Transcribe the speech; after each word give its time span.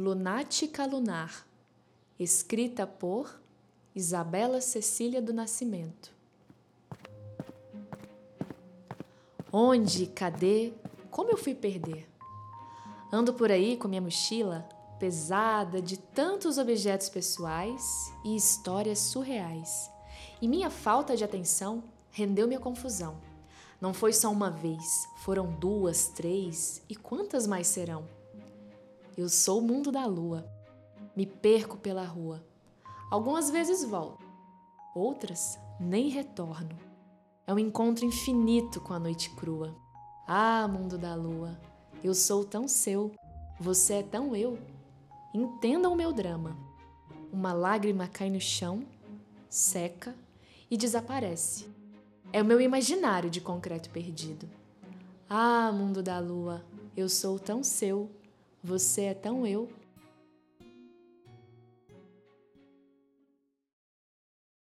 Lunática 0.00 0.86
Lunar, 0.86 1.44
escrita 2.20 2.86
por 2.86 3.40
Isabela 3.96 4.60
Cecília 4.60 5.20
do 5.20 5.32
Nascimento. 5.32 6.12
Onde, 9.52 10.06
cadê, 10.06 10.72
como 11.10 11.32
eu 11.32 11.36
fui 11.36 11.52
perder? 11.52 12.08
Ando 13.12 13.34
por 13.34 13.50
aí 13.50 13.76
com 13.76 13.88
minha 13.88 14.00
mochila 14.00 14.68
pesada 15.00 15.82
de 15.82 15.96
tantos 15.96 16.58
objetos 16.58 17.08
pessoais 17.08 17.82
e 18.24 18.36
histórias 18.36 19.00
surreais. 19.00 19.90
E 20.40 20.46
minha 20.46 20.70
falta 20.70 21.16
de 21.16 21.24
atenção 21.24 21.82
rendeu 22.12 22.46
minha 22.46 22.60
confusão. 22.60 23.16
Não 23.80 23.92
foi 23.92 24.12
só 24.12 24.30
uma 24.30 24.48
vez, 24.48 25.08
foram 25.24 25.50
duas, 25.58 26.06
três 26.06 26.80
e 26.88 26.94
quantas 26.94 27.48
mais 27.48 27.66
serão? 27.66 28.16
Eu 29.18 29.28
sou 29.28 29.58
o 29.58 29.62
mundo 29.62 29.90
da 29.90 30.06
lua. 30.06 30.48
Me 31.16 31.26
perco 31.26 31.76
pela 31.76 32.04
rua. 32.04 32.46
Algumas 33.10 33.50
vezes 33.50 33.82
volto, 33.82 34.24
outras 34.94 35.58
nem 35.80 36.08
retorno. 36.08 36.78
É 37.44 37.52
um 37.52 37.58
encontro 37.58 38.04
infinito 38.04 38.80
com 38.80 38.94
a 38.94 38.98
noite 39.00 39.30
crua. 39.30 39.74
Ah, 40.24 40.68
mundo 40.68 40.96
da 40.96 41.16
lua, 41.16 41.58
eu 42.04 42.14
sou 42.14 42.44
tão 42.44 42.68
seu, 42.68 43.10
você 43.58 43.94
é 43.94 44.02
tão 44.04 44.36
eu. 44.36 44.56
Entenda 45.34 45.88
o 45.88 45.96
meu 45.96 46.12
drama. 46.12 46.56
Uma 47.32 47.52
lágrima 47.52 48.06
cai 48.06 48.30
no 48.30 48.40
chão, 48.40 48.84
seca 49.50 50.14
e 50.70 50.76
desaparece. 50.76 51.66
É 52.32 52.40
o 52.40 52.44
meu 52.44 52.60
imaginário 52.60 53.28
de 53.28 53.40
concreto 53.40 53.90
perdido. 53.90 54.48
Ah, 55.28 55.72
mundo 55.72 56.04
da 56.04 56.20
lua, 56.20 56.64
eu 56.96 57.08
sou 57.08 57.36
tão 57.36 57.64
seu, 57.64 58.08
você 58.68 59.02
é 59.04 59.14
tão 59.14 59.46
eu. 59.46 59.66